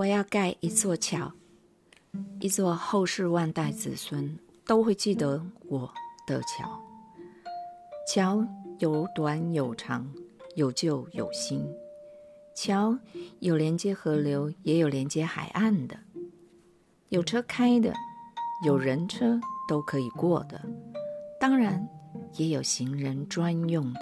[0.00, 1.30] 我要盖一座桥，
[2.38, 4.34] 一座后世万代子孙
[4.64, 5.92] 都会记得我
[6.26, 6.82] 的桥。
[8.08, 8.42] 桥
[8.78, 10.10] 有短有长，
[10.54, 11.62] 有旧有新。
[12.54, 12.98] 桥
[13.40, 15.94] 有连接河流，也有连接海岸的，
[17.10, 17.92] 有车开的，
[18.64, 19.38] 有人车
[19.68, 20.58] 都可以过的，
[21.38, 21.86] 当然
[22.38, 24.00] 也有行人专用的。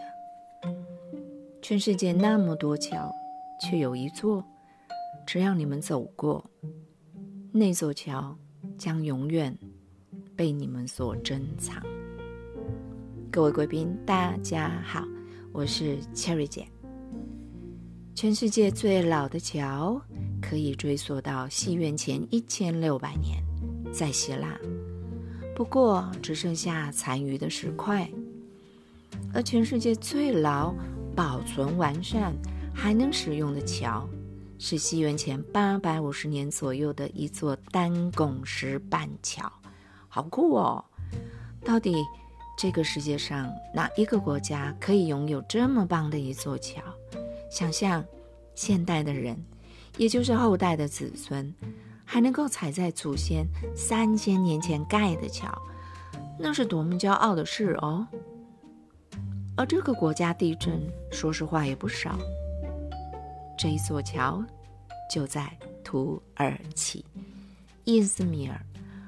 [1.61, 3.12] 全世界那么多桥，
[3.61, 4.44] 却有一座。
[5.29, 6.43] 只要你们走过
[7.53, 8.35] 那座桥，
[8.79, 9.54] 将永远
[10.35, 11.82] 被你们所珍藏。
[13.31, 15.07] 各位贵宾，大家好，
[15.53, 16.67] 我是 Cherry 姐。
[18.14, 20.01] 全世界最老的桥
[20.41, 23.45] 可以追溯到西元前一千六百年，
[23.93, 24.59] 在希腊，
[25.54, 28.09] 不过只剩下残余的石块。
[29.35, 30.75] 而全世界最老、
[31.15, 32.34] 保存完善、
[32.75, 34.09] 还能使用的桥。
[34.59, 39.51] 是西元前八百五十年左右的一座单拱石板桥，
[40.09, 40.84] 好酷哦！
[41.64, 41.95] 到底
[42.56, 46.83] 这个世界上哪一个国家可以拥有这么棒的一座桥？
[47.48, 48.05] 想象
[48.56, 49.41] 现代的人，
[49.97, 51.55] 也就是后代的子孙，
[52.05, 55.56] 还能够踩在祖先三千年前盖的桥，
[56.36, 58.05] 那是多么骄傲的事哦！
[59.56, 62.19] 而这个国家地震，说实话也不少。
[63.59, 64.45] 这一座桥
[65.11, 67.05] 就在土耳其
[67.83, 68.64] 伊兹米尔，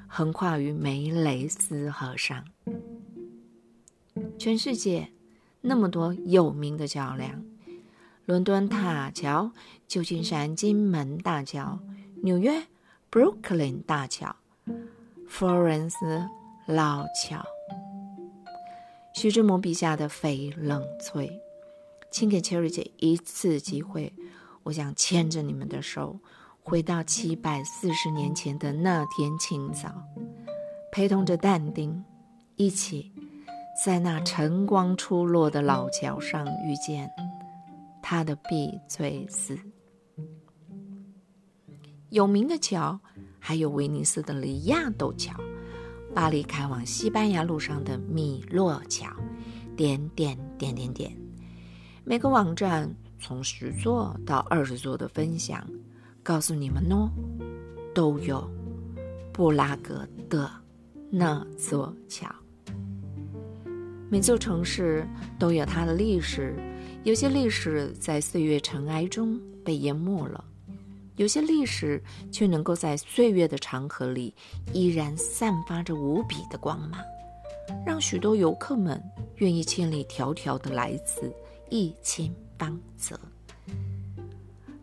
[0.09, 2.43] 横跨于梅雷斯河上。
[4.37, 5.09] 全世界
[5.61, 7.41] 那么多有名的桥梁：
[8.25, 9.53] 伦敦塔桥、
[9.87, 11.79] 旧金山金门大桥、
[12.21, 12.61] 纽约
[13.09, 14.35] Brooklyn 大桥、
[15.29, 16.27] 佛罗伦斯
[16.65, 17.41] 老桥。
[19.13, 21.31] 徐志摩笔下的翡冷翠，
[22.11, 24.11] 请给 Cherry 姐一次机会。
[24.63, 26.19] 我想牵着你们的手，
[26.61, 29.91] 回到七百四十年前的那天清早，
[30.91, 32.03] 陪同着但丁，
[32.55, 33.11] 一起
[33.83, 37.09] 在那晨光初落的老桥上遇见
[38.03, 39.57] 他的碧翠丝。
[42.09, 42.99] 有名的桥
[43.39, 45.33] 还有威尼斯的里亚斗桥，
[46.13, 49.07] 巴黎开往西班牙路上的米洛桥，
[49.75, 51.17] 点点点点点，
[52.03, 52.95] 每个网站。
[53.21, 55.65] 从十座到二十座的分享，
[56.23, 57.07] 告诉你们哦，
[57.93, 58.49] 都有
[59.31, 60.49] 布拉格的
[61.09, 62.27] 那座桥。
[64.09, 65.07] 每座城市
[65.39, 66.55] 都有它的历史，
[67.03, 70.43] 有些历史在岁月尘埃中被淹没了，
[71.15, 74.33] 有些历史却能够在岁月的长河里
[74.73, 76.99] 依然散发着无比的光芒，
[77.85, 79.01] 让许多游客们
[79.35, 81.31] 愿意千里迢迢的来此
[81.71, 82.31] 一亲。
[82.61, 83.19] 方泽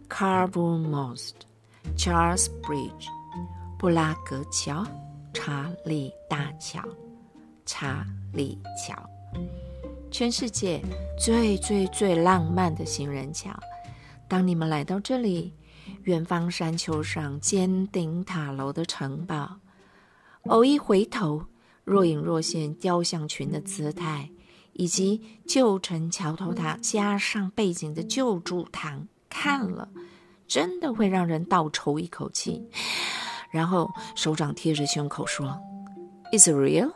[0.09, 1.35] ，Carver Most
[1.97, 3.07] Charles Bridge，
[3.79, 4.85] 布拉格桥，
[5.33, 6.83] 查理大桥，
[7.65, 9.01] 查理桥，
[10.11, 10.83] 全世界
[11.17, 13.57] 最最最浪漫的行人桥。
[14.27, 15.55] 当你们来到这里，
[16.03, 19.61] 远方山丘上尖顶塔楼的城堡，
[20.47, 21.45] 偶一回头，
[21.85, 24.29] 若隐若现雕像群的姿态。
[24.79, 29.89] 以及旧城桥头塔加上背景的旧主堂，看了
[30.47, 32.65] 真的会让人倒抽一口气，
[33.51, 35.61] 然后手掌贴着胸口说
[36.33, 36.93] ：“Is real？”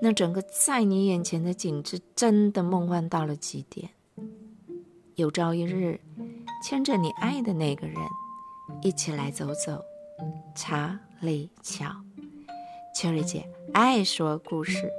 [0.00, 3.90] 那整个在你眼前的景致真的梦幻到了极点。
[5.16, 6.00] 有朝一日，
[6.64, 7.96] 牵着你爱的那个人，
[8.80, 9.84] 一起来走走
[10.54, 11.94] 查理桥。
[12.96, 14.90] Cherry 姐爱说故事。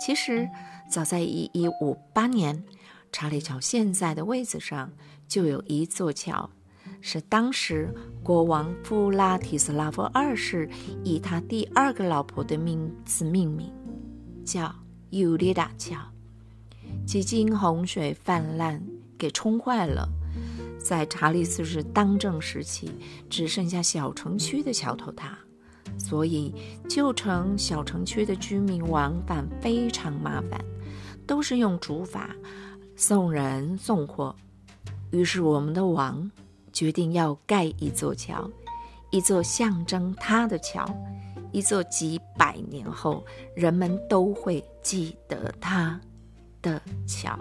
[0.00, 0.48] 其实，
[0.88, 2.64] 早在一一五八年，
[3.12, 4.90] 查理桥现在的位置上
[5.26, 6.48] 就有一座桥，
[7.00, 7.92] 是当时
[8.22, 10.68] 国王弗拉提斯拉夫二世
[11.04, 13.72] 以他第二个老婆的名字命名，
[14.44, 14.74] 叫
[15.10, 15.96] 尤利达桥。
[17.06, 18.82] 几经洪水泛滥
[19.18, 20.08] 给冲坏了，
[20.78, 22.90] 在查理四世当政时期，
[23.28, 25.38] 只剩下小城区的桥头塔。
[25.98, 26.54] 所以，
[26.88, 30.58] 旧城、小城区的居民往返非常麻烦，
[31.26, 32.20] 都是用竹筏
[32.96, 34.34] 送人送货。
[35.10, 36.30] 于是，我们的王
[36.72, 38.48] 决定要盖一座桥，
[39.10, 40.88] 一座象征他的桥，
[41.50, 43.24] 一座几百年后
[43.56, 46.00] 人们都会记得他
[46.62, 47.38] 的桥。